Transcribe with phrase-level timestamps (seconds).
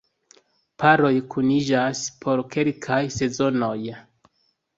[0.83, 3.77] Paroj kuniĝas por kelkaj sezonoj.